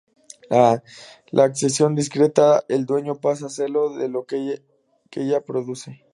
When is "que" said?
4.25-4.63